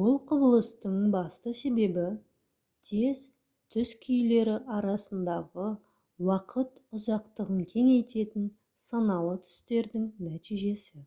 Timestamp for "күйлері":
4.04-4.56